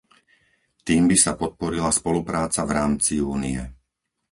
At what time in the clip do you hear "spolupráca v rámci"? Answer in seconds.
1.99-3.15